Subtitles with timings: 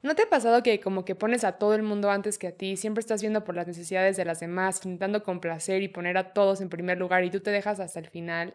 [0.00, 2.56] ¿No te ha pasado que como que pones a todo el mundo antes que a
[2.56, 6.32] ti, siempre estás viendo por las necesidades de las demás, intentando complacer y poner a
[6.32, 8.54] todos en primer lugar y tú te dejas hasta el final?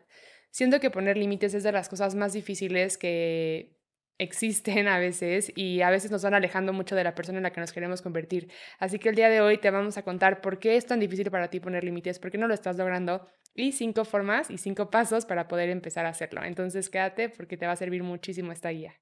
[0.51, 3.75] Siento que poner límites es de las cosas más difíciles que
[4.19, 7.51] existen a veces y a veces nos van alejando mucho de la persona en la
[7.51, 8.49] que nos queremos convertir.
[8.79, 11.29] Así que el día de hoy te vamos a contar por qué es tan difícil
[11.29, 14.89] para ti poner límites, por qué no lo estás logrando y cinco formas y cinco
[14.89, 16.41] pasos para poder empezar a hacerlo.
[16.43, 18.93] Entonces quédate porque te va a servir muchísimo esta guía.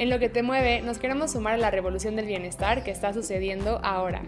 [0.00, 3.12] En lo que te mueve, nos queremos sumar a la revolución del bienestar que está
[3.12, 4.22] sucediendo ahora.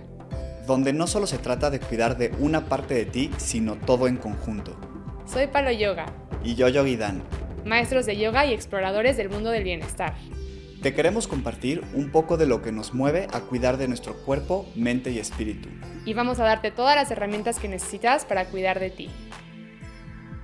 [0.66, 4.18] Donde no solo se trata de cuidar de una parte de ti, sino todo en
[4.18, 4.76] conjunto.
[5.24, 6.04] Soy Palo Yoga.
[6.44, 7.22] Y yo, Yogi Dan.
[7.64, 10.12] Maestros de yoga y exploradores del mundo del bienestar.
[10.82, 14.66] Te queremos compartir un poco de lo que nos mueve a cuidar de nuestro cuerpo,
[14.74, 15.70] mente y espíritu.
[16.04, 19.08] Y vamos a darte todas las herramientas que necesitas para cuidar de ti.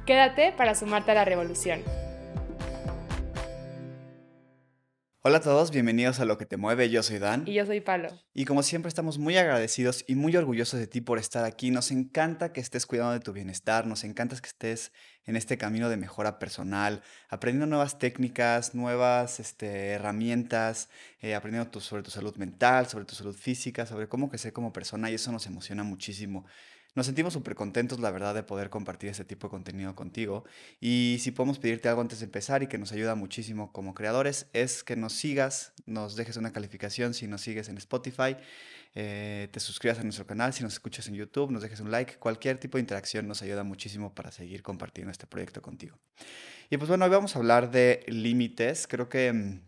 [0.06, 1.82] Quédate para sumarte a la revolución.
[5.22, 7.42] Hola a todos, bienvenidos a Lo que te mueve, yo soy Dan.
[7.44, 8.08] Y yo soy Palo.
[8.34, 11.72] Y como siempre estamos muy agradecidos y muy orgullosos de ti por estar aquí.
[11.72, 14.92] Nos encanta que estés cuidando de tu bienestar, nos encanta que estés
[15.24, 20.88] en este camino de mejora personal, aprendiendo nuevas técnicas, nuevas este, herramientas,
[21.20, 25.10] eh, aprendiendo sobre tu salud mental, sobre tu salud física, sobre cómo crecer como persona
[25.10, 26.46] y eso nos emociona muchísimo.
[26.98, 30.42] Nos sentimos súper contentos, la verdad, de poder compartir este tipo de contenido contigo.
[30.80, 34.48] Y si podemos pedirte algo antes de empezar y que nos ayuda muchísimo como creadores,
[34.52, 38.36] es que nos sigas, nos dejes una calificación si nos sigues en Spotify,
[38.96, 42.16] eh, te suscribas a nuestro canal, si nos escuchas en YouTube, nos dejes un like.
[42.16, 45.96] Cualquier tipo de interacción nos ayuda muchísimo para seguir compartiendo este proyecto contigo.
[46.68, 48.88] Y pues bueno, hoy vamos a hablar de límites.
[48.88, 49.60] Creo que mm,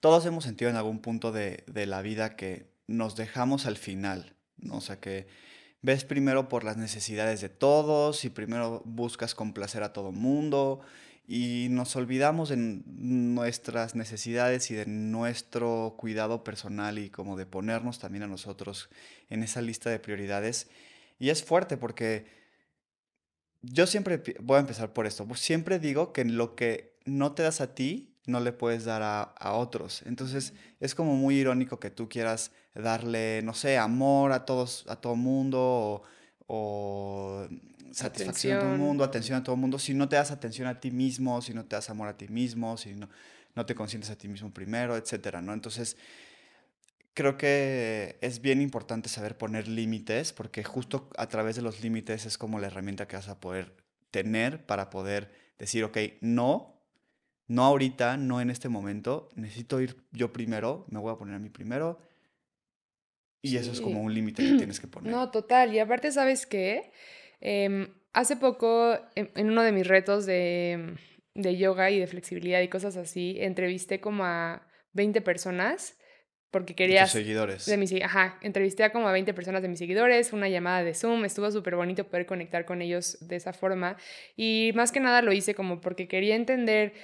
[0.00, 4.34] todos hemos sentido en algún punto de, de la vida que nos dejamos al final,
[4.56, 4.78] ¿no?
[4.78, 5.45] O sea, que
[5.82, 10.80] ves primero por las necesidades de todos y primero buscas complacer a todo mundo
[11.28, 17.98] y nos olvidamos de nuestras necesidades y de nuestro cuidado personal y como de ponernos
[17.98, 18.88] también a nosotros
[19.28, 20.68] en esa lista de prioridades.
[21.18, 22.26] Y es fuerte porque
[23.62, 27.60] yo siempre voy a empezar por esto, siempre digo que lo que no te das
[27.60, 30.02] a ti, no le puedes dar a, otros.
[30.04, 34.96] Entonces es como muy irónico que tú quieras darle, no sé, amor a todos, a
[34.96, 36.02] todo mundo
[36.46, 37.46] o,
[37.92, 40.68] satisfacción a todo el mundo, atención a todo el mundo, si no te das atención
[40.68, 43.08] a ti mismo, si no te das amor a ti mismo, si no,
[43.54, 45.54] no te consientes a ti mismo primero, etcétera, ¿no?
[45.54, 45.96] Entonces,
[47.14, 52.26] creo que es bien importante saber poner límites, porque justo a través de los límites
[52.26, 53.74] es como la herramienta que vas a poder
[54.10, 56.75] tener para poder decir, ok, no,
[57.48, 61.38] no ahorita, no en este momento, necesito ir yo primero, me voy a poner a
[61.38, 61.98] mí primero.
[63.42, 65.12] Y eso es como un límite que tienes que poner.
[65.12, 65.72] No, total.
[65.72, 66.90] Y aparte, ¿sabes qué?
[67.40, 70.96] Em, hace poco, en, uno de mis retos de,
[71.34, 75.96] de yoga y de flexibilidad y cosas así, entrevisté como a 20 personas
[76.50, 77.02] porque quería...
[77.02, 77.66] De seguidores.
[77.66, 80.94] De mis, ajá, entrevisté a como a 20 personas de mis seguidores, una llamada de
[80.94, 83.96] Zoom, estuvo súper bonito poder conectar con ellos de esa forma
[84.36, 86.94] y más que nada lo hice como porque quería entender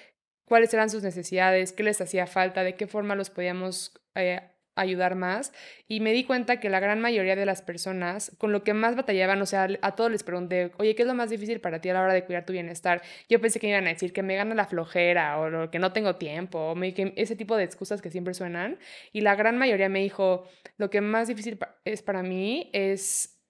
[0.44, 4.40] cuáles eran sus necesidades, qué les hacía falta, de qué forma los podíamos eh,
[4.74, 5.52] ayudar más.
[5.88, 8.96] Y me di cuenta que la gran mayoría de las personas con lo que más
[8.96, 11.88] batallaban, o sea, a todos les pregunté, oye, ¿qué es lo más difícil para ti
[11.88, 13.02] a la hora de cuidar tu bienestar?
[13.28, 16.16] Yo pensé que iban a decir que me gana la flojera o que no tengo
[16.16, 18.78] tiempo, o ese tipo de excusas que siempre suenan.
[19.12, 20.48] Y la gran mayoría me dijo,
[20.78, 23.40] lo que más difícil es para mí es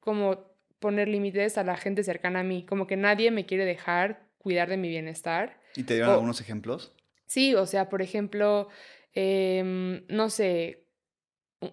[0.00, 4.26] como poner límites a la gente cercana a mí, como que nadie me quiere dejar
[4.38, 6.92] cuidar de mi bienestar ¿Y te dieron algunos ejemplos?
[7.26, 8.68] Sí, o sea, por ejemplo,
[9.14, 10.86] em, no sé,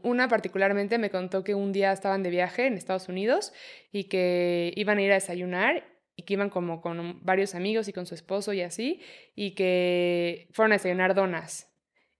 [0.03, 3.53] una particularmente me contó que un día estaban de viaje en Estados Unidos
[3.91, 7.93] y que iban a ir a desayunar y que iban como con varios amigos y
[7.93, 9.01] con su esposo y así,
[9.35, 11.71] y que fueron a desayunar donas.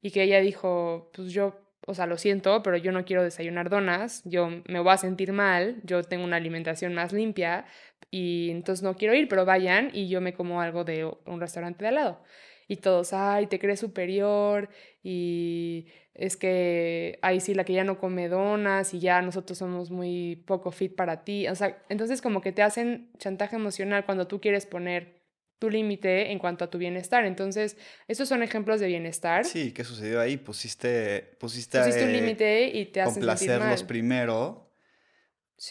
[0.02, 3.70] Y que ella dijo, pues yo, o sea, lo siento, pero yo no quiero desayunar
[3.70, 7.66] donas, yo me voy a sentir mal, yo tengo una alimentación más limpia,
[8.12, 11.84] y entonces no quiero ir, pero vayan y yo me como algo de un restaurante
[11.84, 12.24] de al lado.
[12.68, 14.70] Y todos, ay, te crees superior
[15.02, 19.92] y es que ahí sí la que ya no come donas y ya nosotros somos
[19.92, 21.48] muy poco fit para ti.
[21.48, 25.17] O sea, entonces como que te hacen chantaje emocional cuando tú quieres poner
[25.60, 27.26] tu límite en cuanto a tu bienestar.
[27.26, 27.78] Entonces,
[28.08, 29.46] esos son ejemplos de bienestar.
[29.46, 30.38] Sí, ¿qué sucedió ahí?
[30.38, 34.68] Pusiste, pusiste, pusiste un límite y te hacen complacerlos primero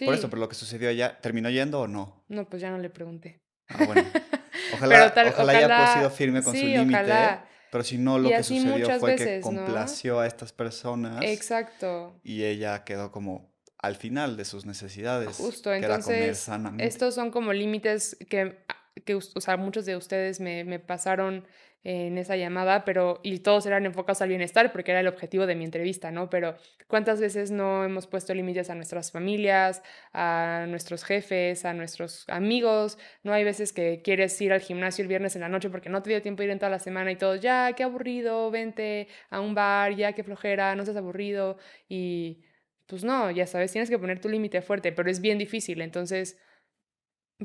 [0.04, 2.24] por eso, pero lo que sucedió allá, ¿terminó yendo o no?
[2.28, 3.40] No, pues ya no le pregunté.
[3.68, 4.04] Ah, bueno.
[4.74, 7.38] Ojalá, ojalá, haya sido firme con su límite.
[7.70, 11.22] Pero si no, lo que sucedió fue que complació a estas personas.
[11.22, 12.18] Exacto.
[12.24, 15.36] Y ella quedó como al final de sus necesidades.
[15.36, 16.08] Justo, que entonces.
[16.08, 16.86] Era comer sanamente.
[16.86, 18.64] Estos son como límites que,
[19.04, 21.46] que, o sea, muchos de ustedes me, me pasaron
[21.88, 25.54] en esa llamada, pero y todos eran enfocados al bienestar porque era el objetivo de
[25.54, 26.28] mi entrevista, ¿no?
[26.28, 26.56] Pero
[26.88, 29.82] ¿cuántas veces no hemos puesto límites a nuestras familias,
[30.12, 32.98] a nuestros jefes, a nuestros amigos?
[33.22, 36.02] No hay veces que quieres ir al gimnasio el viernes en la noche porque no
[36.02, 39.38] te dio tiempo ir en toda la semana y todos, ya, qué aburrido, vente a
[39.40, 41.56] un bar, ya, qué flojera, no seas aburrido
[41.88, 42.42] y
[42.86, 46.36] pues no, ya sabes, tienes que poner tu límite fuerte, pero es bien difícil, entonces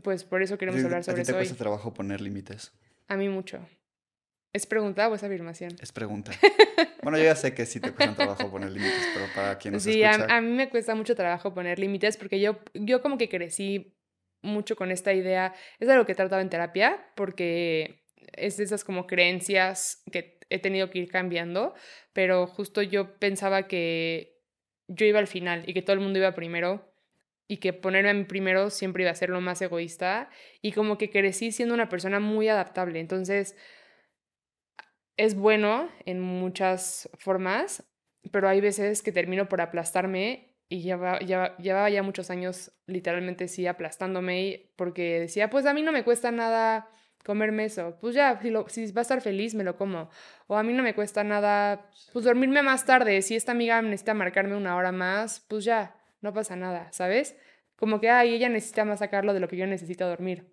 [0.04, 2.72] pues por eso queremos hablar sobre ¿A ti te eso cuesta trabajo poner límites?
[3.08, 3.60] A mí mucho.
[4.54, 5.76] ¿Es pregunta o es afirmación?
[5.82, 6.32] Es pregunta.
[7.04, 9.84] bueno, yo ya sé que sí te cuesta trabajo poner límites, pero para quien nos
[9.84, 10.34] sí, escucha...
[10.34, 13.98] a, a, mí me cuesta mucho trabajo poner límites porque yo, yo como que crecí
[14.42, 15.54] mucho con esta idea.
[15.80, 18.04] Es algo que he tratado en terapia porque
[18.34, 21.74] es de esas como creencias que he tenido que ir cambiando,
[22.14, 24.42] pero justo yo pensaba que
[24.88, 26.91] yo iba al final y que todo el mundo iba primero
[27.52, 30.30] y que ponerme a mí primero siempre iba a ser lo más egoísta
[30.62, 33.02] y como que crecí siendo una persona muy adaptable.
[33.02, 33.58] Entonces,
[35.18, 37.84] es bueno en muchas formas,
[38.32, 43.50] pero hay veces que termino por aplastarme y llevaba ya, llevaba ya muchos años literalmente
[43.50, 46.90] sí aplastándome porque decía, pues a mí no me cuesta nada
[47.26, 50.10] comerme eso, pues ya, si, lo, si va a estar feliz, me lo como.
[50.48, 54.14] O a mí no me cuesta nada, pues dormirme más tarde, si esta amiga necesita
[54.14, 57.36] marcarme una hora más, pues ya, no pasa nada, ¿sabes?
[57.76, 60.46] Como que, ay, ella necesita más sacarlo de lo que yo necesito dormir.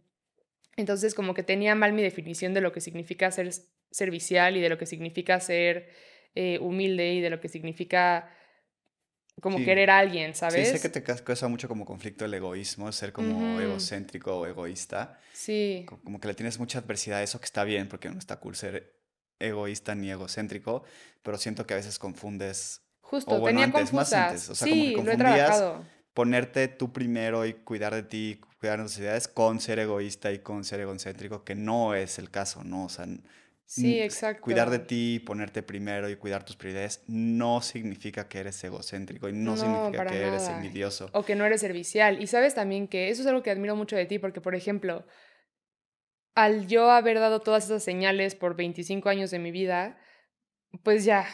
[0.76, 3.50] Entonces, como que tenía mal mi definición de lo que significa ser
[3.90, 5.88] servicial y de lo que significa ser
[6.34, 8.30] eh, humilde y de lo que significa
[9.40, 9.64] como Sí.
[9.64, 10.68] querer a alguien, Sí, ¿sabes?
[10.70, 15.18] sé que te causa mucho como conflicto el egoísmo, ser como egocéntrico o egoísta.
[15.32, 18.18] Sí, co- Como que le tienes mucha adversidad a eso, que está bien, porque no
[18.18, 18.96] está cool ser
[19.38, 20.82] egoísta ni egocéntrico,
[21.22, 24.68] pero siento que a veces confundes justo, o bueno, tenía antes, más antes, o sea,
[24.68, 25.64] como que sí, lo he confundías
[26.12, 30.40] ponerte tú primero y cuidar de ti, cuidar de tus necesidades con ser egoísta y
[30.40, 32.84] con ser egocéntrico, que no es el caso, ¿no?
[32.84, 33.06] O sea,
[33.64, 34.42] Sí, exacto.
[34.42, 39.32] cuidar de ti, ponerte primero y cuidar tus prioridades no significa que eres egocéntrico y
[39.32, 41.10] no, No, significa que eres envidioso.
[41.12, 42.20] O que no eres servicial.
[42.22, 45.06] Y sabes también que eso es algo que admiro mucho de ti, porque, por ejemplo,
[46.34, 49.98] al yo haber dado todas esas señales por 25 años de mi vida,
[50.82, 51.26] pues ya,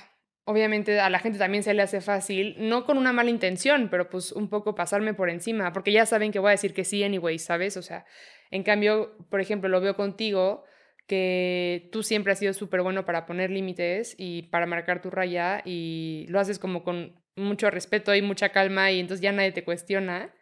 [0.45, 4.09] obviamente a la gente también se le hace fácil, no con una mala intención, pero
[4.09, 7.03] pues un poco pasarme por encima, porque ya saben que voy a decir que sí
[7.03, 7.77] anyway, ¿sabes?
[7.77, 8.05] O sea,
[8.51, 10.65] en cambio, por ejemplo, lo veo contigo,
[11.07, 15.63] que tú siempre has sido súper bueno para poner límites y para marcar tu raya
[15.65, 19.65] y lo haces como con mucho respeto y mucha calma y entonces ya nadie te
[19.65, 20.35] cuestiona.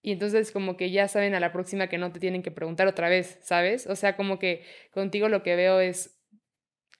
[0.00, 2.88] Y entonces como que ya saben a la próxima que no te tienen que preguntar
[2.88, 3.86] otra vez, ¿sabes?
[3.86, 6.21] O sea, como que contigo lo que veo es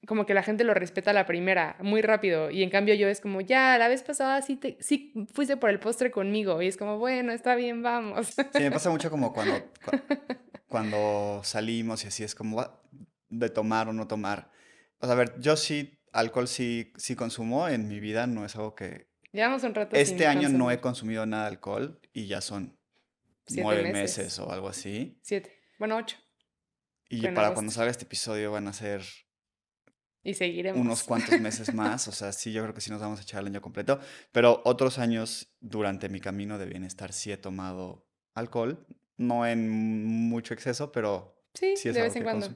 [0.07, 2.51] como que la gente lo respeta a la primera, muy rápido.
[2.51, 5.71] Y en cambio yo es como, ya, la vez pasada sí, te, sí fuiste por
[5.71, 6.61] el postre conmigo.
[6.61, 8.29] Y es como, bueno, está bien, vamos.
[8.29, 9.55] Sí, me pasa mucho como cuando,
[9.85, 10.03] cua-
[10.67, 12.83] cuando salimos y así es como "Ah,
[13.29, 14.51] de tomar o no tomar.
[14.99, 18.57] O sea, a ver, yo sí, alcohol sí, sí consumo en mi vida, no es
[18.57, 19.09] algo que...
[19.33, 22.77] Llevamos un rato sin Este año no he consumido nada de alcohol y ya son
[23.47, 24.19] Siete nueve meses.
[24.19, 25.19] meses o algo así.
[25.23, 26.17] Siete, bueno, ocho.
[27.09, 27.55] Y para agosto.
[27.55, 29.03] cuando salga este episodio van a ser
[30.25, 30.81] Y seguiremos.
[30.81, 32.07] unos cuantos meses más.
[32.09, 33.99] O sea, sí, yo creo que sí nos vamos a echar el año completo.
[34.31, 38.87] Pero otros años durante mi camino de bienestar sí he tomado alcohol.
[39.17, 39.69] No en
[40.05, 42.55] mucho exceso, pero Sí, sí es de algo vez en cuando.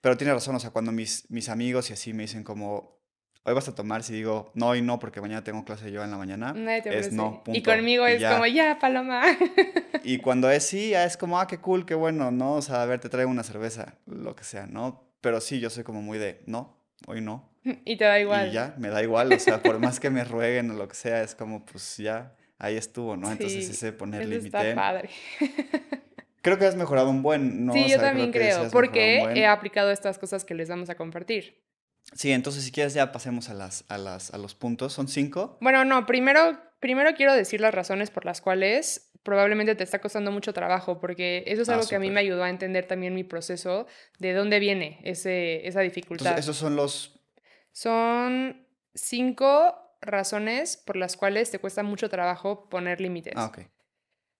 [0.00, 3.00] Pero tiene razón, o sea, cuando mis, mis amigos y así me dicen como,
[3.42, 6.10] hoy vas a tomar, si digo, no, hoy no, porque mañana tengo clase yo en
[6.12, 7.70] la mañana, Nadie te es no, y punto.
[7.70, 8.32] conmigo Y es ya.
[8.34, 9.22] como, ya, paloma.
[10.04, 12.54] Y cuando es sí, es como, ah, qué cool, qué bueno, ¿no?
[12.54, 15.10] O sea, a ver, te traigo una cerveza, lo que sea, ¿no?
[15.20, 16.75] Pero sí, yo soy como muy de, no,
[17.06, 17.48] hoy no.
[17.84, 18.48] y te da igual.
[18.50, 20.94] Y ya, me da igual, o sea, por más que me rueguen o lo que
[20.94, 23.30] sea, es como, pues ya, ahí estuvo, ¿no?
[23.30, 24.74] Entonces Sí, ese poner límite.
[24.74, 25.10] padre.
[26.42, 27.72] Creo que has mejorado un buen, ¿no?
[27.72, 30.94] sí, O yo también creo, un porque he aplicado estas cosas que les vamos a
[30.94, 31.60] compartir.
[32.14, 34.92] Sí, entonces si quieres ya pasemos a las, a las, a los puntos.
[34.92, 35.58] Son cinco.
[35.60, 40.30] Bueno, no, primero, primero quiero decir las razones por las cuales probablemente te está costando
[40.30, 43.14] mucho trabajo, porque eso es Ah, algo que a mí me ayudó a entender también
[43.14, 43.86] mi proceso,
[44.18, 46.28] de dónde viene ese, esa dificultad.
[46.28, 47.20] Entonces, esos son los.
[47.72, 53.34] Son cinco razones por las cuales te cuesta mucho trabajo poner límites.
[53.36, 53.58] Ah, ok.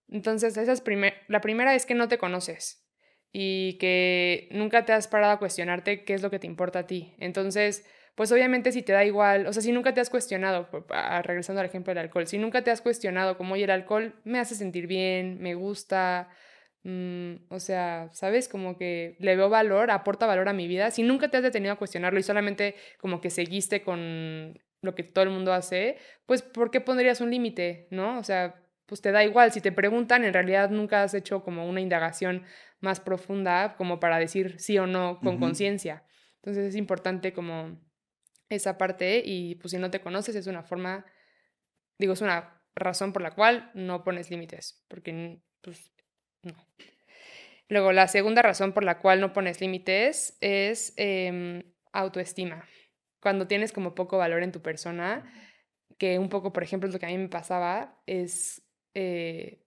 [0.08, 2.86] Entonces, esa es primer- la primera es que no te conoces
[3.32, 6.86] y que nunca te has parado a cuestionarte qué es lo que te importa a
[6.86, 7.14] ti.
[7.18, 7.84] Entonces,
[8.16, 11.22] pues obviamente si te da igual, o sea, si nunca te has cuestionado, por- a-
[11.22, 14.38] regresando al ejemplo del alcohol, si nunca te has cuestionado como, oye, el alcohol me
[14.40, 16.28] hace sentir bien, me gusta,
[16.82, 18.48] mm, o sea, ¿sabes?
[18.48, 20.90] Como que le veo valor, aporta valor a mi vida.
[20.90, 25.02] Si nunca te has detenido a cuestionarlo y solamente como que seguiste con lo que
[25.02, 28.18] todo el mundo hace, pues ¿por qué pondrías un límite, no?
[28.18, 28.54] O sea,
[28.86, 29.50] pues te da igual.
[29.52, 32.44] Si te preguntan, en realidad nunca has hecho como una indagación
[32.80, 36.04] más profunda como para decir sí o no con conciencia.
[36.36, 37.80] Entonces es importante como
[38.48, 41.04] esa parte y pues si no te conoces es una forma,
[41.98, 45.90] digo, es una razón por la cual no pones límites, porque pues
[46.42, 46.54] no.
[47.68, 52.64] Luego, la segunda razón por la cual no pones límites es em, autoestima.
[53.20, 55.24] Cuando tienes como poco valor en tu persona,
[55.98, 58.62] que un poco, por ejemplo, es lo que a mí me pasaba, es,
[58.94, 59.64] eh,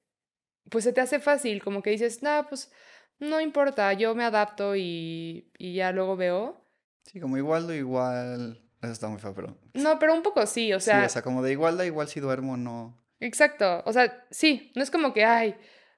[0.70, 2.72] pues se te hace fácil, como que dices, no, pues
[3.18, 6.66] no importa, yo me adapto y, y ya luego veo.
[7.04, 8.69] Sí, como igual o igual.
[8.82, 9.58] Eso está muy feo, pero.
[9.74, 11.02] No, pero un poco sí, o sea.
[11.02, 12.98] Sí, o sea, como de igual da igual si duermo o no.
[13.20, 15.56] Exacto, o sea, sí, no es como que, ay,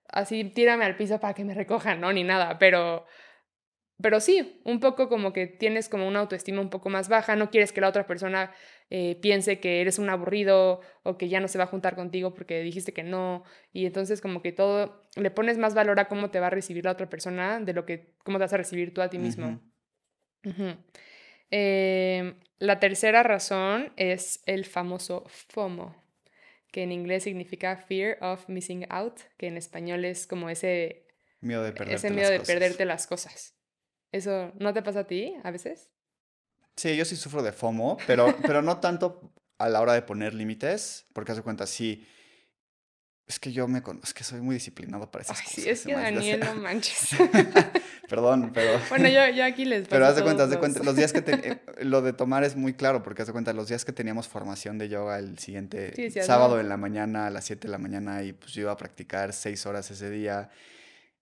[0.07, 3.05] así tírame al piso para que me recojan, no, ni nada, pero,
[4.01, 7.51] pero sí, un poco como que tienes como una autoestima un poco más baja, no
[7.51, 8.51] quieres que la otra persona
[8.89, 12.33] eh, piense que eres un aburrido o que ya no se va a juntar contigo
[12.33, 16.31] porque dijiste que no, y entonces como que todo, le pones más valor a cómo
[16.31, 18.95] te va a recibir la otra persona de lo que, cómo te vas a recibir
[18.95, 19.61] tú a ti mismo.
[21.51, 25.95] Em, la tercera razón es el famoso FOMO,
[26.71, 31.07] que en inglés significa Fear of Missing Out, que en español es como ese
[31.39, 33.55] miedo de perderte, ese miedo de perderte las cosas.
[34.11, 35.89] ¿Eso no te pasa a ti a veces?
[36.75, 40.35] Sí, yo sí sufro de FOMO, pero, pero no tanto a la hora de poner
[40.35, 42.07] límites, porque hace cuenta, sí,
[43.31, 45.63] es que yo me conozco, es que soy muy disciplinado para esas Ay, cosas.
[45.63, 47.15] Sí, es que Daniel, no manches.
[48.09, 48.77] Perdón, pero...
[48.89, 51.21] Bueno, yo, yo aquí les Pero haz de cuenta, haz de cuenta, los días que...
[51.21, 51.61] Te...
[51.81, 54.77] lo de tomar es muy claro, porque haz de cuenta, los días que teníamos formación
[54.77, 56.61] de yoga el siguiente Sí, sí, sábado ¿no?
[56.61, 59.31] en la mañana, a las 7 de la mañana, y pues yo iba a practicar
[59.31, 60.49] 6 horas ese día.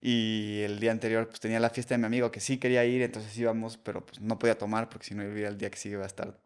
[0.02, 3.04] Y el día anterior pues tenía la fiesta de mi amigo que sí quería ir,
[3.04, 5.90] entonces íbamos, pero pues no podía tomar porque si no iba el día que sí
[5.90, 6.40] iba a estar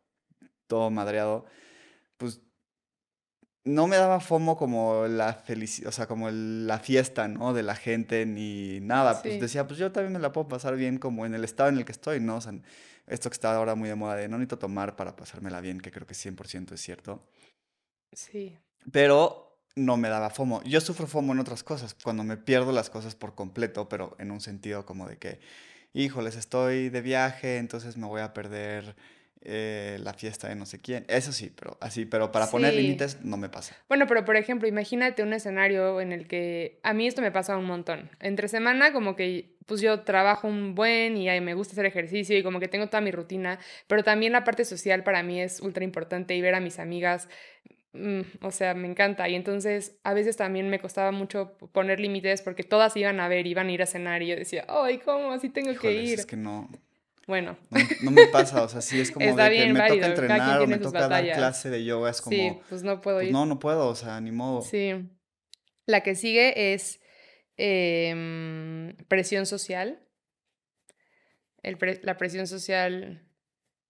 [0.68, 1.46] todo madreado.
[2.18, 2.42] Pues
[3.66, 7.54] no me daba fomo como la felicidad, o sea, como el- la fiesta, ¿no?
[7.54, 9.22] De la gente ni nada.
[9.22, 11.78] Pues decía, pues yo también me la puedo pasar bien como en el estado en
[11.78, 12.38] el que estoy, ¿no?
[12.38, 12.54] O sea,
[13.08, 15.92] esto que está ahora muy de moda de no necesito tomar para pasármela bien, que
[15.92, 17.24] creo que 100% es cierto.
[18.12, 18.58] Sí.
[18.92, 20.62] Pero no me daba FOMO.
[20.64, 24.32] Yo sufro FOMO en otras cosas, cuando me pierdo las cosas por completo, pero en
[24.32, 25.40] un sentido como de que,
[25.94, 28.96] híjoles, estoy de viaje, entonces me voy a perder
[29.46, 31.06] eh, la fiesta de no sé quién.
[31.10, 33.76] Eso sí, pero así, pero para poner límites no me pasa.
[33.90, 37.58] Bueno, pero por ejemplo, imagínate un escenario en el que a mí esto me pasa
[37.58, 38.10] un montón.
[38.22, 42.38] Entre semana como que pues yo trabajo un buen y ay, me gusta hacer ejercicio
[42.38, 45.60] y como que tengo toda mi rutina, pero también la parte social para mí es
[45.60, 47.28] ultra importante y ver a mis amigas,
[47.94, 49.28] mm, o sea, me encanta.
[49.28, 53.46] Y entonces a veces también me costaba mucho poner límites porque todas iban a ver,
[53.46, 55.32] iban a ir a cenar y yo decía, ay, ¿cómo?
[55.32, 56.20] Así tengo que ir.
[56.20, 56.70] es que no,
[57.26, 59.96] Bueno, no, no me pasa, o sea, sí es como Está de que me válido,
[59.96, 63.18] toca entrenar o me toca dar clase de yoga, es como, sí, pues no puedo
[63.18, 63.34] pues ir.
[63.34, 64.62] no, no puedo, o sea, ni modo.
[64.62, 64.92] Sí.
[65.86, 67.00] La que sigue es
[67.58, 70.00] em, presión social.
[71.62, 73.26] El pre- la presión social,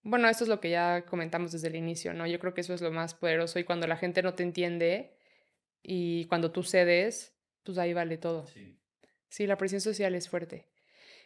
[0.04, 2.28] bueno, esto es lo que ya comentamos desde el inicio, ¿no?
[2.28, 5.18] Yo creo que eso es lo más poderoso y cuando la gente no te entiende
[5.82, 8.46] y cuando tú cedes, pues ahí vale todo.
[9.30, 10.68] Sí, la presión social es fuerte.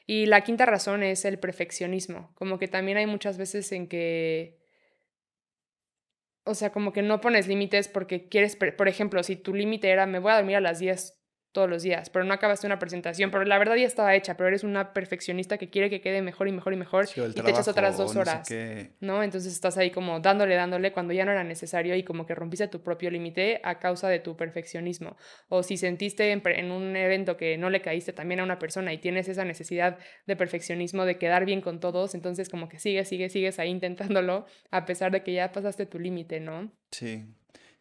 [0.08, 2.32] Y la quinta razón es el perfeccionismo.
[2.36, 4.58] Como que también hay muchas veces en que,
[6.46, 10.06] o sea, como que no pones límites porque quieres, por ejemplo, si tu límite era
[10.06, 11.20] me voy a dormir a las 10
[11.51, 14.48] todos los días, pero no acabaste una presentación, pero la verdad ya estaba hecha, pero
[14.50, 17.42] eres una perfeccionista que quiere que quede mejor y mejor y mejor Sí, y te
[17.42, 18.48] echas otras trabajo, dos no sé horas.
[18.48, 18.92] qué.
[19.00, 19.24] ¿no?
[19.24, 22.68] Entonces estás ahí como dándole, dándole cuando ya no era necesario y como que rompiste
[22.68, 25.18] tu propio límite a causa de tu perfeccionismo.
[25.50, 28.94] O si sentiste en, en un evento que no le caíste también a una persona
[28.94, 33.08] y tienes esa necesidad de perfeccionismo, de quedar bien con todos, entonces como que sigues,
[33.08, 36.72] sigues, sigues ahí intentándolo a pesar de que ya pasaste tu límite, ¿no?
[36.92, 37.25] Sí.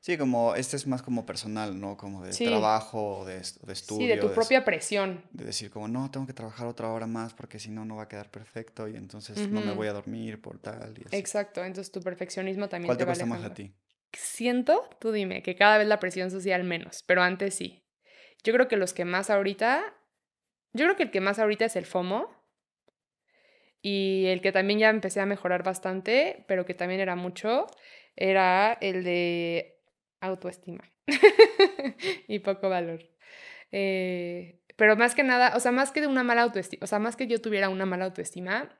[0.00, 1.96] Sí, como este es más como personal, ¿no?
[1.96, 2.44] Como de Sí.
[2.44, 3.98] trabajo, de, de estudio.
[3.98, 5.24] Sí, de tu de- propia presión.
[5.32, 8.04] de decir como, no, tengo que trabajar otra hora más porque si no, no va
[8.04, 11.16] a quedar perfecto y entonces no me voy a dormir por tal y así.
[11.16, 13.74] Exacto, entonces tu perfeccionismo también ¿Cuál te te cuesta más a ti?
[14.12, 17.82] Siento, tú dime, que cada vez la presión social menos, pero antes sí.
[18.44, 19.82] Yo creo que los que más ahorita,
[20.72, 22.30] yo creo que el que más ahorita es el FOMO
[23.82, 27.66] y el que también ya empecé a mejorar bastante, pero que también era mucho,
[28.16, 29.75] era el de
[30.26, 30.84] autoestima
[32.28, 33.08] y poco valor.
[33.72, 36.98] Eh, pero más que nada, o sea, más que de una mala autoestima, o sea,
[36.98, 38.78] más que yo tuviera una mala autoestima,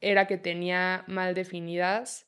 [0.00, 2.26] era que tenía mal definidas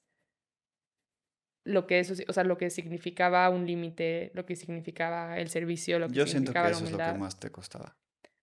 [1.65, 5.99] lo que eso, o sea, lo que significaba un límite, lo que significaba el servicio,
[5.99, 7.97] lo que Yo siento que significaba la eso es lo que más te costaba.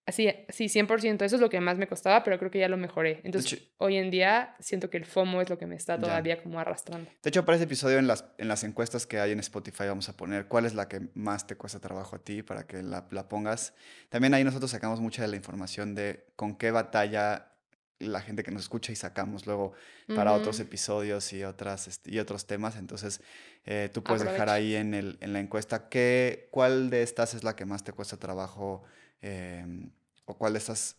[0.08, 2.78] Así, sí, 100%, eso es lo que más me costaba, pero creo que ya lo
[2.78, 3.22] mejoré.
[3.24, 6.02] Entonces, hecho- hoy en día siento que el FOMO es lo que me está Ya.
[6.02, 7.10] todavía como arrastrando.
[7.24, 10.08] De hecho, para ese episodio en las, en las encuestas que hay en Spotify vamos
[10.08, 13.08] a poner cuál es la que más te cuesta trabajo a ti para que la,
[13.10, 13.74] la pongas.
[14.10, 17.52] También ahí nosotros sacamos mucha de la información de con qué batalla
[18.00, 19.74] la gente que nos escucha y sacamos luego
[20.16, 22.76] para otros episodios y, otras, este, y otros temas.
[22.76, 23.22] Entonces,
[23.66, 27.44] eh, tú puedes dejar ahí en, el, en la encuesta qué, cuál de estas es
[27.44, 28.84] la que más te cuesta trabajo
[29.22, 29.92] em,
[30.26, 30.98] o cuál de estas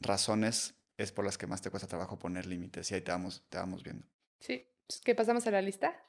[0.00, 3.44] razones es por las que más te cuesta trabajo poner límites y ahí te vamos,
[3.48, 4.06] te vamos viendo.
[4.40, 4.66] Sí,
[5.04, 6.02] ¿qué pasamos a la lista?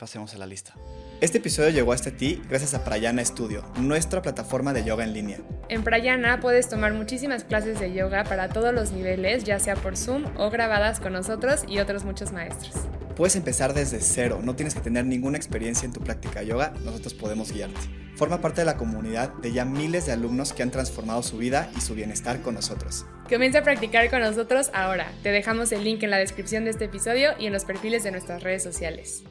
[0.00, 0.72] Pasemos a la lista.
[1.20, 5.40] Este episodio llegó hasta ti gracias a Prayana Studio, nuestra plataforma de yoga en línea.
[5.68, 9.98] En Prayana puedes tomar muchísimas clases de yoga para todos los niveles, ya sea por
[9.98, 12.72] Zoom o grabadas con nosotros y otros muchos maestros.
[13.14, 17.12] Puedes empezar desde cero, no tienes que tener ninguna experiencia en tu práctica yoga, nosotros
[17.12, 17.80] podemos guiarte.
[18.16, 21.70] Forma parte de la comunidad de ya miles de alumnos que han transformado su vida
[21.76, 23.04] y su bienestar con nosotros.
[23.28, 25.12] Comienza a practicar con nosotros ahora.
[25.22, 28.12] Te dejamos el link en la descripción de este episodio y en los perfiles de
[28.12, 29.24] nuestras redes sociales.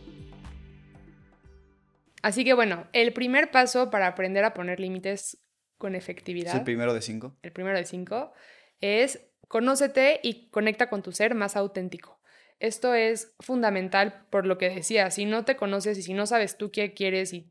[2.21, 5.37] Así que bueno, el primer paso para aprender a poner límites
[5.77, 6.53] con efectividad.
[6.53, 7.37] ¿Es el primero de cinco?
[7.41, 8.33] El primero de cinco
[8.81, 12.19] es conócete y conecta con tu ser más auténtico.
[12.59, 16.57] Esto es fundamental por lo que decía, si no te conoces y si no sabes
[16.57, 17.49] tú qué quieres y,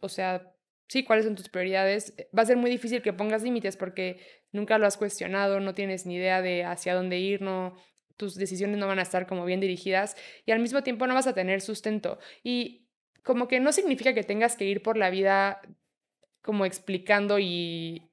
[0.00, 0.54] o sea,
[0.88, 4.18] sí, cuáles son tus prioridades, va a ser muy difícil que pongas límites porque
[4.50, 7.76] nunca lo has cuestionado, no tienes ni idea de hacia dónde ir, no,
[8.16, 10.16] tus decisiones no van a estar como bien dirigidas
[10.46, 12.18] y al mismo tiempo no vas a tener sustento.
[12.42, 12.81] Y
[13.22, 15.60] como que no significa que tengas que ir por la vida
[16.42, 18.10] como explicando y,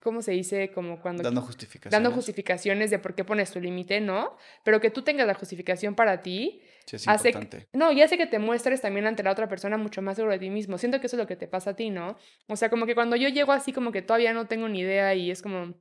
[0.00, 0.70] ¿cómo se dice?
[0.70, 1.22] Como cuando...
[1.22, 1.92] Dando justificaciones.
[1.92, 4.36] Dando justificaciones de por qué pones tu límite, ¿no?
[4.64, 6.60] Pero que tú tengas la justificación para ti.
[6.86, 7.68] Sí, es hace importante.
[7.72, 10.38] no, y hace que te muestres también ante la otra persona mucho más seguro de
[10.38, 10.78] ti mismo.
[10.78, 12.16] Siento que eso es lo que te pasa a ti, ¿no?
[12.48, 15.14] O sea, como que cuando yo llego así como que todavía no tengo ni idea
[15.14, 15.74] y es como...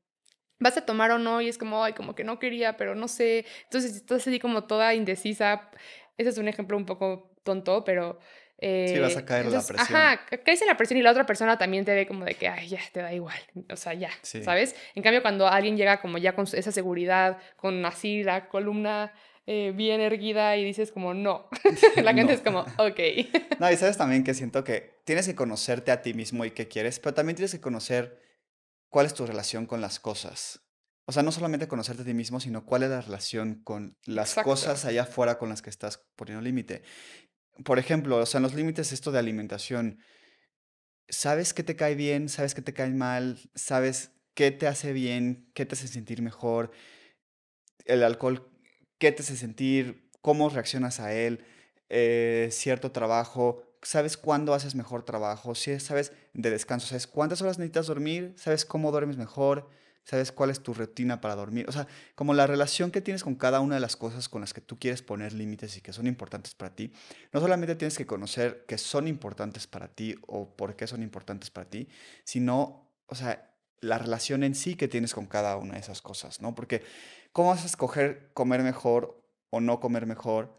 [0.59, 1.41] ¿Vas a tomar o no?
[1.41, 3.45] Y es como, ay, como que no quería, pero no sé.
[3.65, 5.69] Entonces, estás así como toda indecisa.
[6.15, 8.19] Ese es un ejemplo un poco tonto, pero
[8.63, 9.97] sí, vas a eh, caer en la presión.
[9.97, 12.47] Ajá, caes en la presión y la otra persona también te ve como de que,
[12.47, 13.37] ay, ya, te da igual.
[13.69, 14.75] O sea, ya, ¿sabes?
[14.95, 19.13] En cambio, cuando alguien llega como ya con esa seguridad, con así la columna
[19.45, 21.49] eh, bien erguida y dices como, no.
[22.01, 22.99] la gente es como, ok.
[23.59, 26.67] no, y sabes también que siento que tienes que conocerte a ti mismo y qué
[26.67, 28.21] quieres, pero también tienes que conocer
[28.89, 30.61] cuál es tu relación con las cosas.
[31.05, 34.35] O sea, no solamente conocerte a ti mismo, sino cuál es la relación con las
[34.35, 36.81] cosas allá afuera con las que estás poniendo límite
[37.63, 39.99] por ejemplo, o sea, en los límites esto de alimentación,
[41.09, 42.29] ¿sabes qué te cae bien?
[42.29, 43.39] ¿Sabes qué te cae mal?
[43.55, 45.49] ¿Sabes qué te hace bien?
[45.53, 46.71] ¿Qué te hace sentir mejor?
[47.85, 48.49] El alcohol,
[48.97, 50.09] ¿qué te hace sentir?
[50.21, 51.45] ¿Cómo reaccionas a él?
[51.89, 55.53] Eh, cierto trabajo, ¿sabes cuándo haces mejor trabajo?
[55.55, 56.87] ¿Sabes de descanso?
[56.87, 58.33] ¿Sabes cuántas horas necesitas dormir?
[58.37, 59.69] ¿Sabes cómo duermes mejor?
[60.03, 61.65] Sabes cuál es tu rutina para dormir.
[61.69, 64.53] O sea, como la relación que tienes con cada una de las cosas con las
[64.53, 66.91] que tú quieres poner límites y que son importantes para ti,
[67.31, 71.49] no solamente tienes que conocer que son importantes para ti o por qué son importantes
[71.49, 71.87] para ti,
[72.23, 76.41] sino, o sea, la relación en sí que tienes con cada una de esas cosas,
[76.41, 76.55] ¿no?
[76.55, 76.83] Porque
[77.31, 80.57] ¿cómo vas a escoger comer mejor o no comer mejor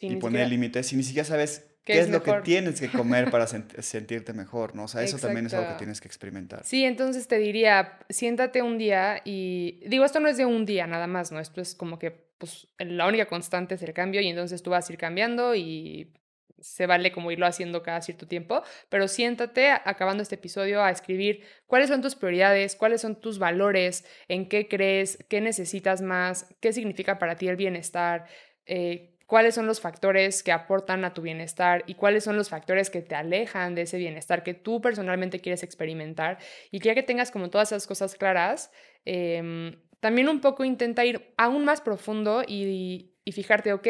[0.00, 3.46] y poner límites si ni siquiera sabes ¿Qué, es, lo que tienes que comer para
[3.78, 4.84] sentirte mejor, no?
[4.84, 6.62] O sea, eso también es algo que tienes que experimentar.
[6.62, 10.86] Sí, entonces te diría, siéntate un día y digo, esto no es de un día
[10.86, 11.40] nada más, ¿no?
[11.40, 14.88] Esto es como que pues la única constante es el cambio y entonces tú vas
[14.88, 16.12] a ir cambiando y
[16.60, 21.42] se vale como irlo haciendo cada cierto tiempo, pero siéntate acabando este episodio a escribir
[21.66, 26.74] cuáles son tus prioridades, cuáles son tus valores, en qué crees, qué necesitas más, qué
[26.74, 28.26] significa para ti el bienestar,
[28.66, 32.88] eh, cuáles son los factores que aportan a tu bienestar y cuáles son los factores
[32.88, 36.38] que te alejan de ese bienestar que tú personalmente quieres experimentar.
[36.70, 38.72] Y ya que tengas como todas esas cosas claras,
[39.04, 43.86] em, también un poco intenta ir aún más profundo y, fijarte, ok,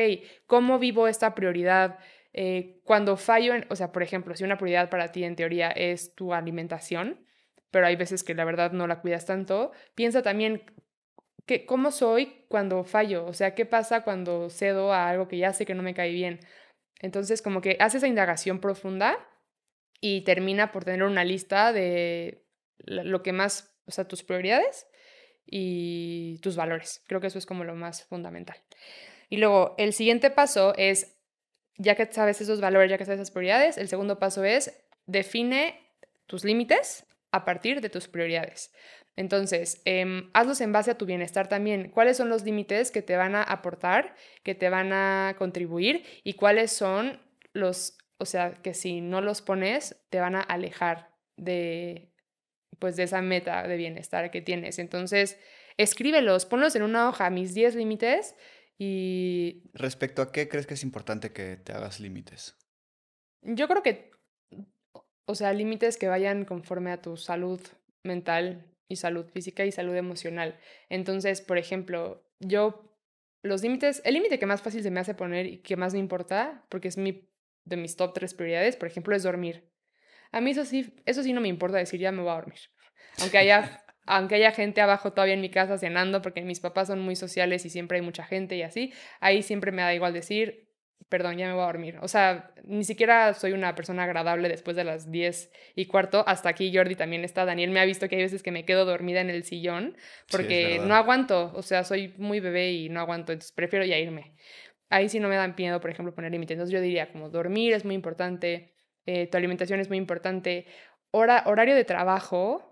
[0.46, 2.00] ¿cómo vivo esta prioridad?
[2.32, 6.16] Eh, cuando fallo, o sea, por ejemplo, si una prioridad para ti en teoría es
[6.16, 7.24] tu alimentación,
[7.70, 10.64] pero hay veces que la verdad no la cuidas tanto, piensa también
[11.66, 13.26] ¿Cómo soy cuando fallo?
[13.26, 16.12] O sea, ¿qué pasa cuando cedo a algo que ya sé que no me cae
[16.12, 16.40] bien?
[17.00, 19.18] Entonces, como que hace esa indagación profunda
[20.00, 22.44] y termina por tener una lista de
[22.78, 24.86] lo que más, o sea, tus prioridades
[25.46, 27.02] y tus valores.
[27.06, 28.56] Creo que eso es como lo más fundamental.
[29.28, 31.18] Y luego, el siguiente paso es,
[31.76, 35.80] ya que sabes esos valores, ya que sabes esas prioridades, el segundo paso es define
[36.26, 38.72] tus límites a partir de tus prioridades.
[39.16, 41.90] Entonces, em, hazlos en base a tu bienestar también.
[41.90, 44.14] ¿Cuáles son los límites que te van a aportar,
[44.44, 47.20] que te van a contribuir y cuáles son
[47.52, 52.12] los, o sea, que si no los pones, te van a alejar de,
[52.78, 54.78] pues, de esa meta de bienestar que tienes.
[54.78, 55.36] Entonces,
[55.76, 58.36] escríbelos, ponlos en una hoja, mis 10 límites
[58.78, 59.64] y...
[59.74, 62.56] Respecto a qué crees que es importante que te hagas límites?
[63.42, 64.07] Yo creo que,
[65.28, 67.60] o sea, límites que vayan conforme a tu salud
[68.02, 70.58] mental y salud física y salud emocional.
[70.88, 72.96] Entonces, por ejemplo, yo
[73.42, 75.98] los límites, el límite que más fácil se me hace poner y que más me
[75.98, 77.28] importa, porque es mi,
[77.66, 79.68] de mis top tres prioridades, por ejemplo, es dormir.
[80.32, 82.60] A mí eso sí, eso sí no me importa decir, ya me voy a dormir.
[83.20, 87.00] Aunque haya, aunque haya gente abajo todavía en mi casa cenando, porque mis papás son
[87.00, 90.67] muy sociales y siempre hay mucha gente y así, ahí siempre me da igual decir,
[91.08, 91.98] perdón, ya me voy a dormir.
[92.02, 96.24] O sea, ni siquiera soy una persona agradable después de las 10 y cuarto.
[96.26, 97.44] Hasta aquí Jordi también está.
[97.44, 99.96] Daniel me ha visto que hay veces que me quedo dormida en el sillón
[100.30, 101.52] porque no aguanto.
[101.54, 103.32] O sea, soy muy bebé y no aguanto.
[103.32, 104.34] Entonces prefiero ya irme.
[104.90, 106.54] Ahí sí no me dan miedo, por ejemplo, poner límites.
[106.54, 108.74] Entonces yo diría como dormir es muy importante,
[109.06, 110.66] eh, tu alimentación es muy importante,
[111.10, 112.67] hora, horario de trabajo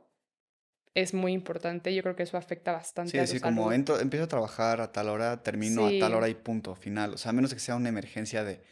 [0.96, 1.94] es muy importante.
[1.94, 3.10] Yo creo que eso afecta bastante.
[3.10, 6.34] Sí, a así como empiezo a trabajar a tal hora, termino a tal hora y
[6.34, 7.12] punto, final.
[7.14, 8.62] O sea, a menos que sea una emergencia de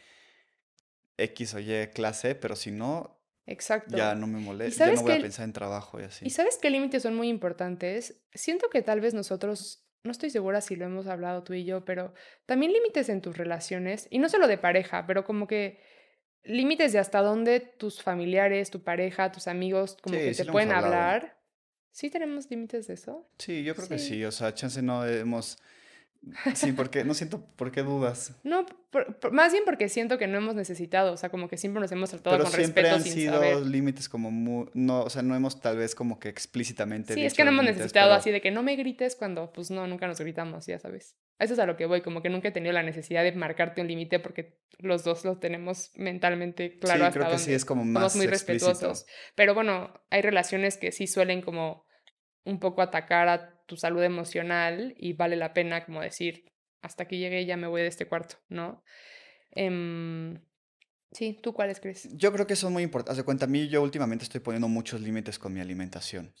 [1.17, 3.95] X o Y clase, pero si no, Exacto.
[3.95, 6.25] ya no me molesta, ya no voy a pensar en trabajo y así.
[6.25, 8.23] ¿Y sabes qué límites son muy importantes?
[8.33, 11.85] Siento que tal vez nosotros, no estoy segura si lo hemos hablado tú y yo,
[11.85, 12.15] pero
[12.47, 15.79] también límites en tus relaciones, y no solo de pareja, pero como que
[16.43, 21.35] límites de hasta dónde tus familiares, tu pareja, tus amigos, como que te pueden hablar
[21.95, 23.25] ¿Sí tenemos límites de eso?
[23.37, 24.25] Sí, yo creo que sí.
[24.25, 25.57] O sea, chance no hemos
[26.55, 28.33] Sí, porque no siento por qué dudas.
[28.45, 28.65] No,
[29.31, 32.11] más bien porque siento que no hemos necesitado, o sea, como que siempre nos hemos
[32.11, 35.95] tratado con respeto han sido límites como muy, no, o sea, no hemos tal vez
[35.95, 39.15] como que explícitamente Sí, es que no hemos necesitado así de que no me grites
[39.15, 41.17] cuando pues no, nunca nos gritamos, ya sabes.
[41.39, 43.81] Eso es a lo que voy, como que nunca he tenido la necesidad de marcarte
[43.81, 47.83] un límite porque los dos lo tenemos mentalmente claro sí, creo que sí es como
[47.83, 49.05] más somos muy respetuosos.
[49.35, 51.84] Pero bueno, hay relaciones que sí suelen como
[52.45, 56.45] un poco atacar a tu salud emocional y vale la pena como decir,
[56.81, 58.83] hasta aquí llegué, ya me voy de este cuarto, ¿no?
[59.51, 60.39] Em,
[61.11, 62.07] sí, ¿tú cuáles crees?
[62.15, 63.17] Yo creo que son muy importantes.
[63.17, 66.33] de cuenta, a mí yo últimamente estoy poniendo muchos límites con mi alimentación,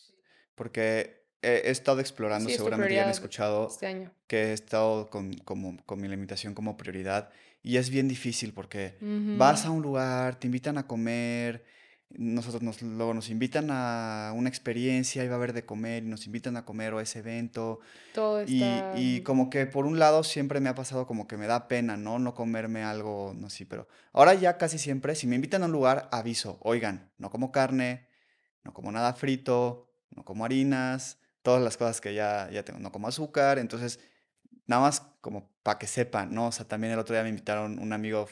[0.53, 5.99] porque he, estado explorando, seguramente ya han escuchado este que he estado con, como, con
[5.99, 8.97] mi alimentación como prioridad y es bien difícil porque
[9.37, 11.65] vas a un lugar, te invitan a comer
[12.17, 16.25] nosotros nos, luego nos invitan a una experiencia, iba a haber de comer y nos
[16.25, 17.79] invitan a comer o a ese evento.
[18.13, 18.93] Todo está...
[18.95, 21.67] y, y, como que por un lado siempre me ha pasado como que me da
[21.67, 22.19] pena, ¿no?
[22.19, 25.71] No comerme algo, no sé, pero ahora ya casi siempre, si me invitan a un
[25.71, 28.07] lugar, aviso, oigan, no como carne,
[28.63, 32.91] no como nada frito, no como harinas, todas las cosas que ya, ya tengo, no
[32.91, 33.99] como azúcar, entonces
[34.65, 36.47] nada más como para que sepan, ¿no?
[36.47, 38.27] O sea, también el otro día me invitaron un amigo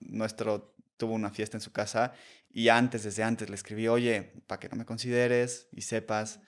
[0.00, 2.12] nuestro tuvo una fiesta en su casa
[2.52, 6.40] y antes, desde antes, le escribí, oye, para que no me consideres y sepas,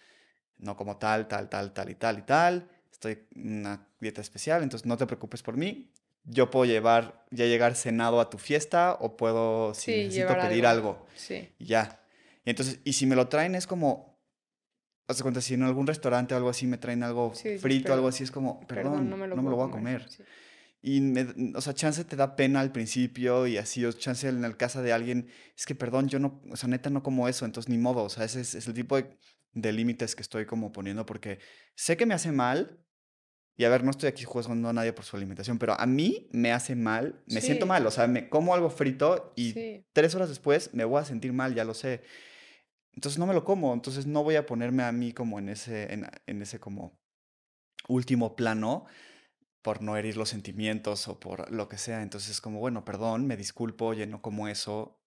[0.59, 4.63] no como tal, tal, tal, tal y tal y tal, estoy en una dieta especial,
[4.63, 5.91] entonces no te preocupes por mí.
[6.25, 11.05] Yo puedo llevar, ya llegar cenado a tu fiesta o puedo, si necesito pedir algo.
[11.17, 11.49] Sí.
[11.59, 12.01] Y ya.
[12.45, 14.21] Y entonces, y si me lo traen es como,
[15.09, 18.25] haz cuenta, si en algún restaurante o algo así me traen algo frito, algo así,
[18.25, 20.09] es como, perdón, no me lo, voy a comer.
[20.85, 21.01] Y,
[21.55, 24.83] o sea, chance te da pena al principio y así, o chance en el casa
[24.83, 27.79] de alguien, es que perdón, yo no, o sea, neta no como eso, entonces ni
[27.79, 31.39] modo, o sea, ese es, el tipo de, límites que estoy como poniendo porque
[31.77, 32.81] sé que me hace mal,
[33.57, 36.29] y a ver, no estoy aquí juzgando a nadie por su alimentación, pero a mí
[36.33, 40.31] me hace mal, me siento mal, o sea, me como algo frito y tres horas
[40.31, 42.03] después me voy a sentir mal, ya lo sé.
[42.95, 45.93] Entonces no me lo como, entonces no voy a ponerme a mí como en ese,
[45.93, 46.99] en, en ese como
[47.89, 48.87] último plano
[49.63, 52.03] por no herir los sentimientos o por lo que sea.
[52.03, 55.01] Entonces es como, bueno, perdón, me disculpo, oye, no como eso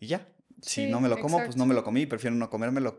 [0.00, 0.28] y ya.
[0.62, 2.98] Si no me lo como, pues no me lo comí, prefiero no comérmelo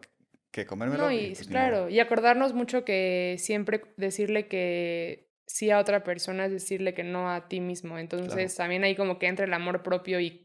[0.51, 1.03] que comérmelo.
[1.03, 6.45] No, y, pues claro, y acordarnos mucho que siempre decirle que sí a otra persona
[6.45, 7.97] es decirle que no a ti mismo.
[7.97, 10.44] Entonces también hay como que entra el amor propio y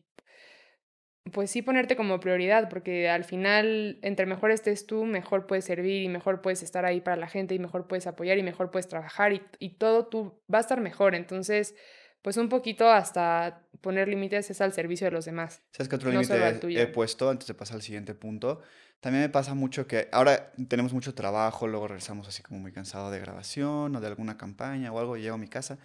[1.32, 6.02] pues sí ponerte como prioridad, porque al final, entre mejor estés tú, mejor puedes servir
[6.02, 8.88] y mejor puedes estar ahí para la gente y mejor puedes apoyar y mejor puedes
[8.88, 11.14] trabajar y, y todo tú va a estar mejor.
[11.14, 11.74] Entonces,
[12.22, 15.62] pues un poquito hasta poner límites es al servicio de los demás.
[15.72, 18.60] ¿Sabes qué otro límite he, puesto antes de pasar al siguiente punto?
[19.00, 23.10] También me pasa mucho que ahora tenemos mucho trabajo, luego regresamos así como muy cansado
[23.10, 25.78] de grabación o de alguna campaña o algo, y llego a mi casa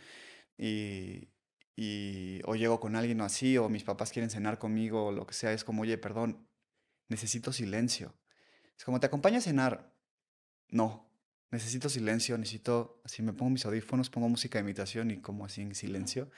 [0.57, 1.29] y,
[1.75, 5.27] y o llego con alguien o así, o mis papás quieren cenar conmigo o lo
[5.27, 6.47] que sea, es como, oye, perdón,
[7.09, 8.15] necesito silencio.
[8.77, 9.93] Es como, ¿te acompaña a cenar?
[10.69, 11.09] No,
[11.51, 15.61] necesito silencio, necesito, así me pongo mis audífonos, pongo música de imitación y como así
[15.61, 16.29] en silencio,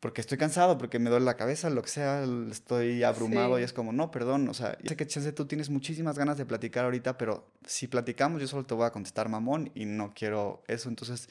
[0.00, 3.72] porque estoy cansado, porque me duele la cabeza, lo que sea, estoy abrumado y es
[3.72, 7.18] como, no, perdón, o sea, sé que chance tú tienes muchísimas ganas de platicar ahorita,
[7.18, 11.28] pero si platicamos yo solo te voy a contestar mamón y no quiero eso, entonces,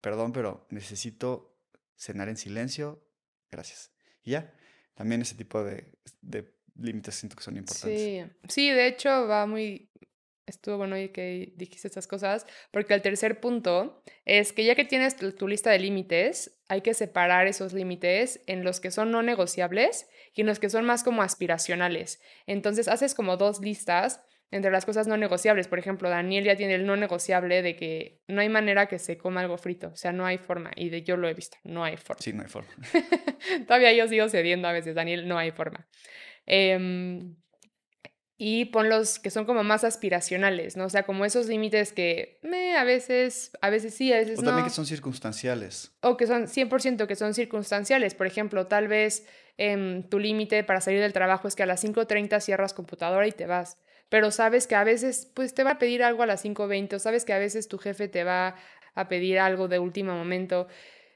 [0.00, 1.51] perdón, pero necesito
[1.96, 3.06] cenar en silencio,
[3.50, 3.92] gracias.
[4.22, 4.52] Y ya,
[4.94, 5.92] también ese tipo de,
[6.76, 8.00] límites siento que son importantes.
[8.00, 9.90] Sí, sí, de hecho va muy,
[10.46, 14.84] estuvo bueno y que dijiste estas cosas, porque el tercer punto es que ya que
[14.84, 19.22] tienes tu, lista de límites, hay que separar esos límites en los que son no
[19.22, 22.20] negociables y en los que son más como aspiracionales.
[22.46, 24.20] Entonces haces como dos listas
[24.52, 25.66] entre las cosas no negociables.
[25.66, 29.16] Por ejemplo, Daniel ya tiene el no negociable de que no hay manera que se
[29.16, 30.70] coma algo frito, o sea, no hay forma.
[30.76, 32.22] Y de yo lo he visto, no hay forma.
[32.22, 32.70] Sí, no hay forma.
[33.66, 35.88] Todavía yo sigo cediendo a veces, Daniel, no hay forma.
[36.44, 37.34] Em,
[38.36, 40.84] y pon los que son como más aspiracionales, ¿no?
[40.84, 44.42] O sea, como esos límites que me, a veces, a veces sí, a veces no.
[44.42, 45.92] O también que son circunstanciales.
[46.02, 48.14] O que son 100% que son circunstanciales.
[48.14, 51.82] Por ejemplo, tal vez em, tu límite para salir del trabajo es que a las
[51.82, 53.78] 5.30 cierras computadora y te vas.
[54.12, 56.98] Pero sabes que a veces, pues te va a pedir algo a las 5.20 o
[56.98, 58.56] sabes que a veces tu jefe te va
[58.94, 60.68] a pedir algo de último momento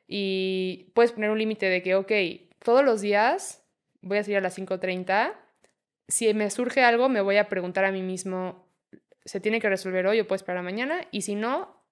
[0.09, 2.13] y puedes poner un límite de que, ok,
[2.65, 3.63] todos los días
[4.01, 5.35] voy a salir a las 5.30
[6.09, 8.67] si me surge algo, me voy a preguntar a mí mismo,
[9.27, 11.07] ¿se tiene que resolver hoy o puedo esperar mañana?
[11.11, 11.85] Y si no,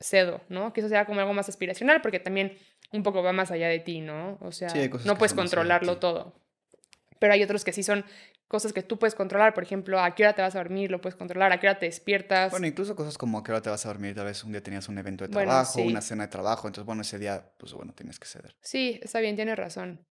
[0.00, 0.72] cedo, ¿no?
[0.72, 2.58] Que eso sea como algo más aspiracional, porque también
[2.90, 4.36] un poco va más allá de ti, ¿no?
[4.40, 4.68] O sea,
[5.04, 6.34] no puedes controlarlo todo.
[7.20, 8.04] Pero hay otros que sí son
[8.50, 11.00] cosas que tú puedes controlar, por ejemplo, a qué hora te vas a dormir, lo
[11.00, 12.50] puedes controlar, a qué hora te despiertas.
[12.50, 14.60] Bueno, incluso cosas como a qué hora te vas a dormir, tal vez un día
[14.60, 17.94] tenías un evento de trabajo, una cena de trabajo, entonces, bueno, ese día, pues bueno,
[17.94, 18.56] tienes que ceder.
[18.60, 20.04] Sí, está bien, tienes razón.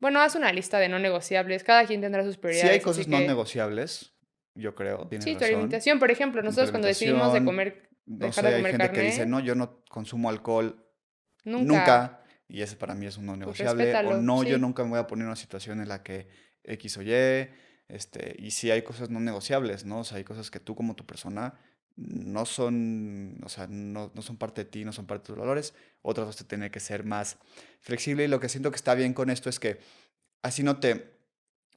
[0.00, 1.62] Bueno, haz una lista de no negociables.
[1.62, 2.68] Cada quien tendrá sus prioridades.
[2.68, 4.12] Sí hay cosas no negociables,
[4.56, 5.08] yo creo.
[5.20, 6.00] sí, tu alimentación.
[6.00, 9.38] Por ejemplo, nosotros cuando decidimos de comer, dejar de comer hay gente que dice, no,
[9.38, 10.84] yo no consumo alcohol
[11.44, 12.24] nunca.
[12.48, 13.94] y ese para mí es un no pues negociable.
[13.94, 16.26] o no, yo nunca me voy a poner en una situación en la que
[16.64, 17.48] X o Y.
[17.94, 20.00] Este, y sí hay cosas no negociables, ¿no?
[20.00, 21.54] O sea, hay cosas que tú como tu persona
[21.96, 25.38] no son, o sea, no, no, son parte de ti, no son parte de tus
[25.38, 27.36] valores, otras vas a tener que ser más
[27.80, 29.78] flexible y lo que siento que está bien con esto es que
[30.42, 31.14] así no te,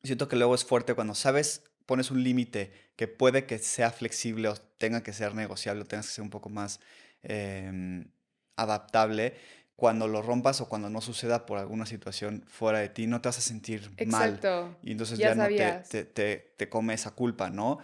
[0.03, 4.49] siento que luego es fuerte cuando sabes, pones un límite que puede que sea flexible
[4.49, 6.79] o tenga que ser negociable o tengas que ser un poco más
[7.21, 8.09] em,
[8.55, 9.35] adaptable,
[9.77, 13.29] cuando lo rompas o cuando no suceda por alguna situación fuera de ti, no te
[13.29, 14.65] vas a sentir Exacto.
[14.65, 14.77] mal.
[14.81, 17.77] Y entonces ya, no te, te, te, te come esa culpa, ¿no?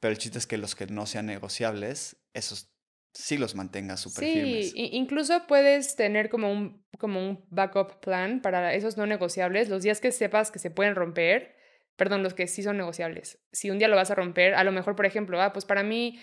[0.00, 2.68] Pero el chiste es que los que no sean negociables, esos
[3.14, 4.72] sí los mantengas súper firmes.
[4.72, 9.84] Sí, incluso puedes tener como un, como un backup plan para esos no negociables, los
[9.84, 11.54] días que sepas que se pueden romper,
[11.94, 13.38] perdón, los que sí son negociables.
[13.52, 15.84] Si un día lo vas a romper, a lo mejor, por ejemplo, ah, pues para
[15.84, 16.18] mí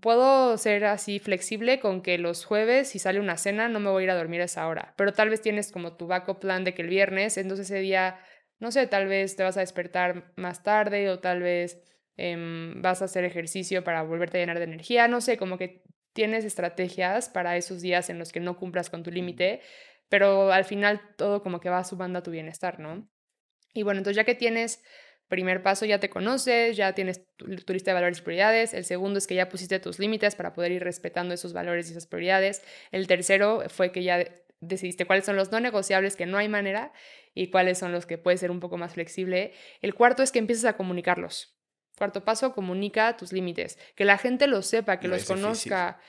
[0.00, 4.02] puedo ser así flexible con que los jueves, si sale una cena, no me voy
[4.02, 4.94] a ir a dormir a esa hora.
[4.96, 8.18] Pero tal vez tienes como tu backup plan de que el viernes, entonces ese día,
[8.58, 11.82] no sé, tal vez te vas a despertar más tarde o tal vez
[12.22, 15.82] Em, vas a hacer ejercicio para volverte a llenar de energía, no sé, como que
[16.12, 19.62] tienes estrategias para esos días en los que no cumplas con tu límite,
[20.10, 23.08] pero al final todo como que va sumando a tu bienestar, ¿no?
[23.72, 24.82] Y bueno, entonces ya que tienes
[25.30, 28.74] primer paso, ya te conoces, ya tienes tu, lista de valores y prioridades.
[28.74, 31.92] El segundo es que ya pusiste tus límites para poder ir respetando esos valores y
[31.92, 32.62] esas prioridades.
[32.90, 34.22] El tercero fue que ya
[34.60, 36.92] decidiste cuáles son los no negociables que no hay manera
[37.32, 39.54] y cuáles son los que puede ser un poco más flexible.
[39.80, 41.56] El cuarto es que empieces a comunicarlos.
[41.96, 43.78] Cuarto paso, comunica tus límites.
[43.94, 46.00] Que la gente los sepa, que los conozca.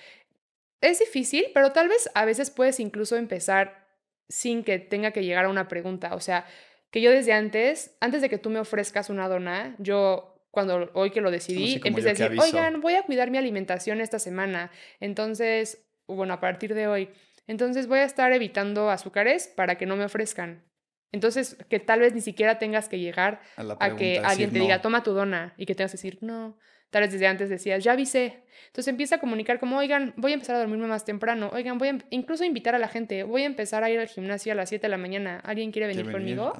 [0.82, 3.88] Es difícil, pero tal vez a veces puedes incluso empezar
[4.28, 6.16] sin que tenga que llegar a una pregunta.
[6.16, 6.46] O sea,
[6.91, 11.12] que yo desde antes, antes de que tú me ofrezcas una dona, yo cuando hoy
[11.12, 14.69] que lo decidí, empecé a decir, oigan, voy a cuidar mi alimentación esta semana.
[14.99, 17.10] Entonces, bueno, a partir de hoy,
[17.47, 20.65] entonces voy a estar evitando azúcares para que no me ofrezcan.
[21.13, 25.04] Entonces, que tal vez ni siquiera tengas que llegar a, que alguien te diga, toma
[25.04, 26.58] tu dona, y que tengas que decir, no.
[26.91, 28.43] Tal vez desde antes decías, ya avisé.
[28.67, 31.49] Entonces empieza a comunicar como, oigan, voy a empezar a dormirme más temprano.
[31.54, 33.23] Oigan, voy a incluso invitar a la gente.
[33.23, 35.39] Voy a empezar a ir al gimnasio a las 7 de la mañana.
[35.39, 36.54] ¿Alguien quiere venir conmigo?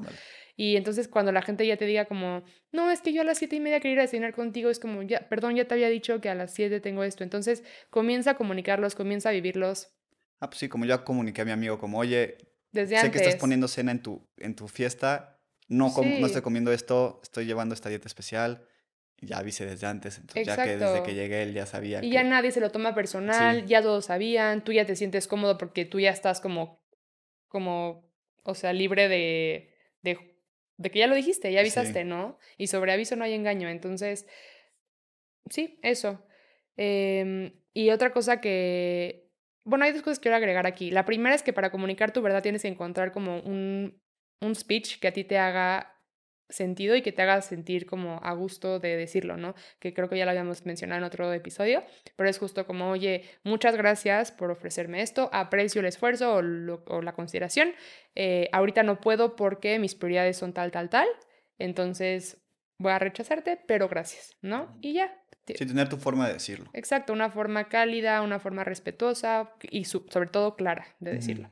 [0.56, 3.38] Y entonces cuando la gente ya te diga como, no, es que yo a las
[3.38, 5.90] siete y media quería ir a cenar contigo, es como, ya, perdón, ya te había
[5.90, 7.24] dicho que a las 7 tengo esto.
[7.24, 9.94] Entonces comienza a comunicarlos, comienza a vivirlos.
[10.40, 12.38] Ah, pues sí, como yo comuniqué a mi amigo, como, oye,
[12.74, 15.40] sé que estás poniendo cena en tu, en tu fiesta.
[15.68, 18.66] No, no estoy comiendo esto, estoy llevando esta dieta especial.
[19.22, 22.04] Ya avisé desde antes, entonces ya que desde que llegué él ya sabía.
[22.04, 25.60] Y ya nadie se lo toma personal, ya todos sabían, tú ya te sientes cómodo
[25.60, 26.84] porque tú ya estás como,
[27.48, 30.18] como, o sea, libre de, de,
[30.78, 32.40] de que ya lo dijiste, ya avisaste, ¿no?
[32.58, 34.26] Y sobre aviso no hay engaño, entonces,
[35.52, 36.26] sí, eso.
[36.76, 39.30] Em, y otra cosa que,
[39.64, 40.90] bueno, hay dos cosas que quiero agregar aquí.
[40.90, 44.02] La primera es que para comunicar tu verdad tienes que encontrar como un,
[44.40, 45.91] un speech que a ti te haga
[46.52, 49.56] sentido y que te haga sentir como a gusto de decirlo, ¿no?
[49.80, 51.84] Que creo que ya lo habíamos mencionado en otro episodio,
[52.16, 57.14] pero es justo como, oye, muchas gracias por ofrecerme esto, aprecio el esfuerzo o, la
[57.14, 57.74] consideración,
[58.16, 61.08] eh, ahorita no puedo porque mis prioridades son tal, tal, tal,
[61.58, 62.38] entonces
[62.78, 64.78] voy a rechazarte, pero gracias, ¿no?
[64.82, 66.70] Y ya, Sí, tener tu forma de decirlo.
[66.74, 71.52] Exacto, una forma cálida, una forma respetuosa y sobre todo clara de decirlo.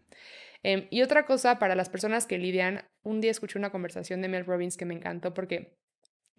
[0.64, 4.28] Em, y otra cosa para las personas que lidian, un día escuché una conversación de
[4.28, 5.78] Mel Robbins que me encantó porque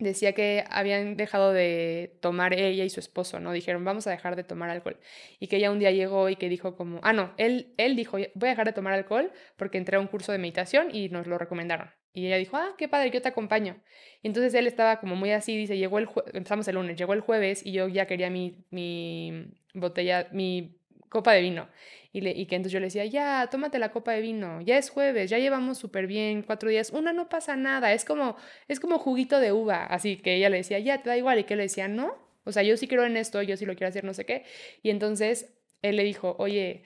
[0.00, 3.52] decía que habían dejado de tomar ella y su esposo, ¿no?
[3.52, 4.98] Dijeron, vamos a dejar de tomar alcohol.
[5.38, 8.16] Y que ella un día llegó y que dijo como, ah, no, él, él dijo,
[8.34, 11.26] voy a dejar de tomar alcohol porque entré a un curso de meditación y nos
[11.26, 11.90] lo recomendaron.
[12.12, 13.80] Y ella dijo, ah, qué padre, yo te acompaño.
[14.22, 17.20] Y entonces él estaba como muy así, dice, llegó el empezamos el lunes, llegó el
[17.20, 20.79] jueves y yo ya quería mi, mi botella, mi
[21.10, 21.68] copa de vino.
[22.12, 24.78] Y, le, y que entonces yo le decía, ya, tómate la copa de vino, ya
[24.78, 28.80] es jueves, ya llevamos súper bien, cuatro días, una no pasa nada, es como, es
[28.80, 31.54] como juguito de uva, así que ella le decía, ya, te da igual, y que
[31.54, 34.04] le decía, no, o sea, yo sí creo en esto, yo sí lo quiero hacer,
[34.04, 34.44] no sé qué.
[34.82, 36.84] Y entonces él le dijo, oye,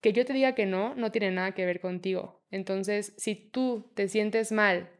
[0.00, 2.44] que yo te diga que no, no tiene nada que ver contigo.
[2.50, 4.90] Entonces, si tú te sientes mal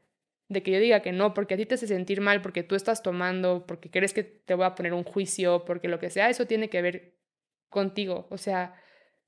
[0.48, 2.74] de que yo diga que no, porque a ti te hace sentir mal, porque tú
[2.74, 6.30] estás tomando, porque crees que te voy a poner un juicio, porque lo que sea,
[6.30, 7.15] eso tiene que ver
[7.68, 8.26] contigo.
[8.30, 8.74] O sea,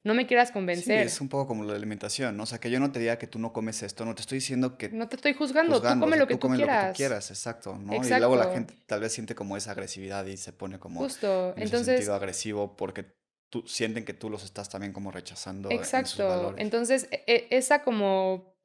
[0.04, 1.02] no me quieras convencer.
[1.02, 2.44] Sí, es un poco como la alimentación, ¿no?
[2.44, 4.38] O sea, que yo no te diga que tú no comes esto, no te estoy
[4.38, 4.88] diciendo que...
[4.88, 6.82] No te estoy juzgando, tú come lo que tú, quieras.
[6.82, 7.94] lo que tú quieras, exacto, ¿no?
[7.94, 11.00] Y luego la gente tal vez siente como esa agresividad y se pone como...
[11.00, 11.88] Justo, en entonces...
[11.88, 13.18] Ese sentido agresivo porque
[13.50, 15.70] tú, sienten que tú los estás también como rechazando.
[15.70, 18.57] Exacto, entonces e, e, esa como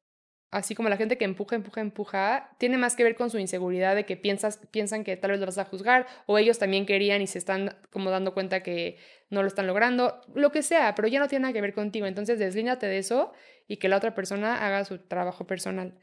[0.53, 3.95] así como la gente que empuja, empuja, empuja, tiene más que ver con su inseguridad
[3.95, 7.21] de que piensas, piensan que tal vez lo vas a juzgar o ellos también querían
[7.21, 8.97] y se están como dando cuenta que
[9.29, 12.05] no lo están logrando, lo que sea, pero ya no tiene nada que ver contigo.
[12.05, 13.33] Entonces deslíñate de eso
[13.67, 15.97] y que la otra persona haga su trabajo personal.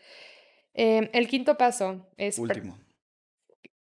[0.75, 2.39] Em, el quinto paso es...
[2.39, 2.79] Último.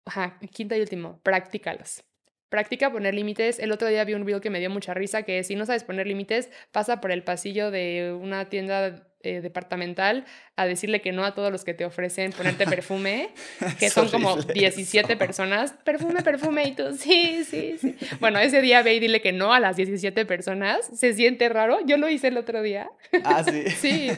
[0.06, 2.04] Ajá, quinto y último, practícalos.
[2.50, 3.60] Practica poner límites.
[3.60, 5.84] El otro día vi un video que me dio mucha risa, que si no sabes
[5.84, 11.26] poner límites, pasa por el pasillo de una tienda eh, departamental a decirle que no
[11.26, 13.30] a todos los que te ofrecen ponerte perfume,
[13.80, 15.74] que son como 17 personas.
[15.84, 17.96] Perfume, perfume, y tú, sí, sí, sí.
[18.20, 20.90] Bueno, ese día ve y dile que no a las 17 personas.
[20.98, 21.80] Se siente raro.
[21.86, 22.90] Yo lo hice el otro día.
[23.24, 23.64] Ah, sí.
[23.80, 24.10] sí.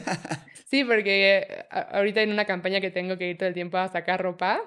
[0.70, 4.22] Sí, porque ahorita en una campaña que tengo que ir todo el tiempo a sacar
[4.22, 4.62] ropa,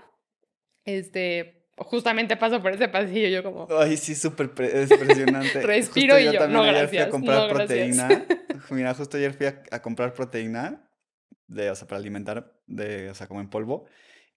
[0.84, 3.68] este, justamente paso por ese pasillo yo como...
[3.78, 5.62] Ay, sí, súper impresionante.
[5.66, 6.90] Respiro y yo, yo no, gracias.
[6.90, 8.26] Fui a comprar no, proteína.
[8.70, 10.90] Mira, justo ayer fui a, comprar proteína,
[11.48, 13.86] de, o sea, para alimentar, de, o sea, como en polvo,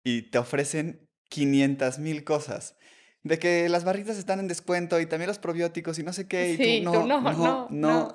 [0.02, 2.76] y te ofrecen 500 mil cosas
[3.22, 6.52] de que las barritas están en descuento y también los probióticos y no sé qué.
[6.52, 8.14] Y sí, tú, no, no, no, no,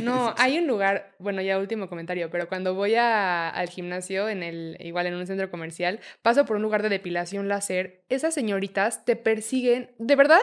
[0.00, 4.42] no, hay un lugar, bueno, ya último comentario, pero cuando voy a, al gimnasio, en
[4.42, 9.04] el, igual en un centro comercial, paso por un lugar de depilación láser, esas señoritas
[9.04, 10.42] te persiguen, de verdad,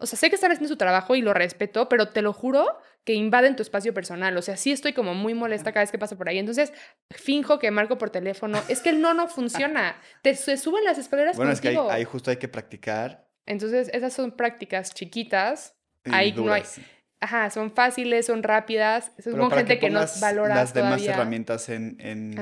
[0.00, 2.78] o sea, sé que están haciendo su trabajo y lo respeto, pero te lo juro
[3.04, 4.34] que invaden tu espacio personal.
[4.36, 6.38] O sea, sí estoy como muy molesta cada vez que paso por ahí.
[6.38, 6.72] Entonces,
[7.10, 8.62] finjo que marco por teléfono.
[8.68, 10.00] Es que el no no funciona.
[10.22, 14.32] Te suben las escaleras Bueno, es que ahí, justo hay que practicar entonces, esas son
[14.32, 15.74] prácticas chiquitas.
[16.04, 16.62] ahí no hay.
[17.22, 19.12] Ajá, son fáciles, son rápidas.
[19.22, 22.34] Son gente que, no valora las demás herramientas en, en,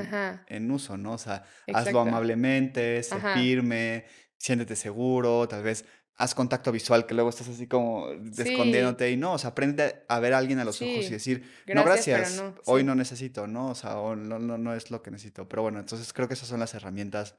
[0.47, 1.13] en, uso, ¿no?
[1.13, 1.43] O sea,
[1.73, 4.05] hazlo amablemente, sé firme,
[4.37, 5.83] siéntete seguro, tal vez
[6.15, 10.19] haz contacto visual, que luego estás así como escondiéndote y no, o sea, aprende a
[10.19, 13.69] ver a alguien a los ojos y decir, no, gracias, hoy no necesito, ¿no?
[13.69, 15.47] O sea, no, no, no es lo que necesito.
[15.47, 17.35] Pero bueno, entonces creo que esas son las herramientas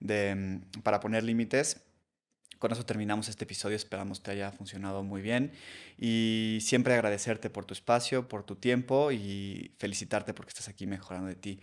[0.00, 1.87] de, mm, para poner límites
[2.58, 5.52] con eso terminamos este episodio, esperamos te haya funcionado muy bien
[5.98, 11.28] y siempre agradecerte por tu espacio, por tu tiempo y felicitarte porque estás aquí mejorando
[11.28, 11.60] de ti.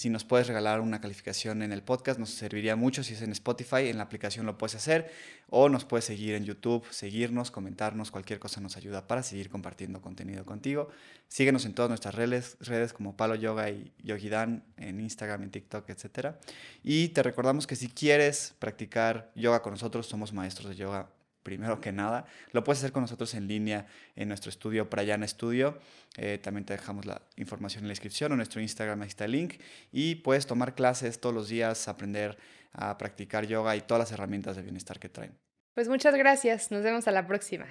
[0.00, 3.04] Si nos puedes regalar una calificación en el podcast, nos serviría mucho.
[3.04, 5.12] Si es en Spotify, en la aplicación lo puedes hacer.
[5.50, 8.10] O nos puedes seguir en YouTube, seguirnos, comentarnos.
[8.10, 10.88] Cualquier cosa nos ayuda para seguir compartiendo contenido contigo.
[11.28, 15.90] Síguenos en todas nuestras redes, redes como Palo Yoga y Yogidan, en Instagram, en TikTok,
[15.90, 16.36] etc.
[16.82, 21.10] Y te recordamos que si quieres practicar yoga con nosotros, somos maestros de yoga
[21.42, 22.26] primero que nada.
[22.52, 25.78] Lo puedes hacer con nosotros en línea en nuestro estudio Prayana Studio.
[26.16, 29.32] Eh, también te dejamos la información en la descripción o nuestro Instagram, ahí está el
[29.32, 29.54] link.
[29.92, 32.38] Y puedes tomar clases todos los días, aprender
[32.72, 35.36] a practicar yoga y todas las herramientas de bienestar que traen.
[35.74, 37.66] Pues muchas gracias, nos vemos a la próxima.